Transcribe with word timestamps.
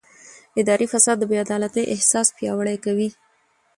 اداري 0.59 0.87
فساد 0.93 1.17
د 1.19 1.23
بې 1.29 1.37
عدالتۍ 1.45 1.83
احساس 1.93 2.27
پیاوړی 2.37 2.77
کوي 2.85 3.09